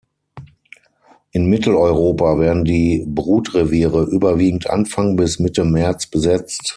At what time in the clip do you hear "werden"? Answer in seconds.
2.39-2.65